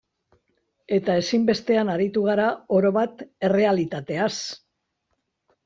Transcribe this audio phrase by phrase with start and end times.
[0.97, 4.33] Eta ezinbestean aritu gara, orobat, errealitateaz.